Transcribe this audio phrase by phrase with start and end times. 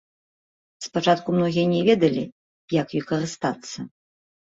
[0.85, 2.25] Спачатку многія не ведалі,
[2.81, 3.91] як ёй карыстацца.